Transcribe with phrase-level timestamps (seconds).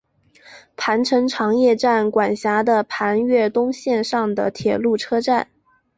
[0.75, 5.47] 磐城常叶站管辖的磐越东线上的铁路车站。